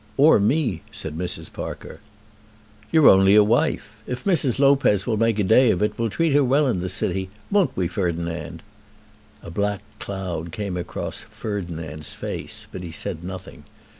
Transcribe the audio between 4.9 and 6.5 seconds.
will make a day of it we'll treat her